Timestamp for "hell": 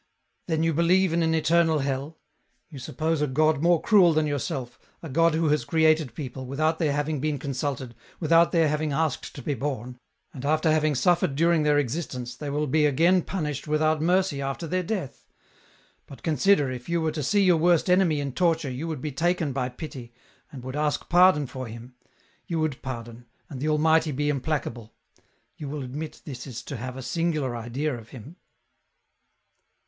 1.77-2.17